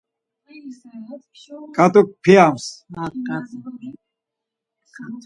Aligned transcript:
ǩat̆uk 1.75 2.09
p̌iyams. 2.23 2.65